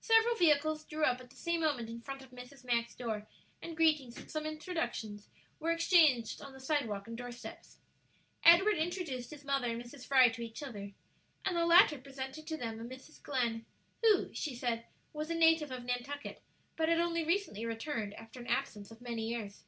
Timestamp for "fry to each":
10.06-10.62